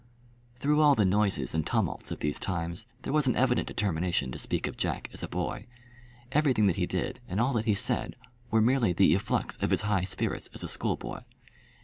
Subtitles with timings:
[0.55, 4.39] Through all the noises and tumults of these times there was an evident determination to
[4.39, 5.67] speak of Jack as a boy.
[6.31, 8.15] Everything that he did and all that he said
[8.49, 11.19] were merely the efflux of his high spirits as a schoolboy.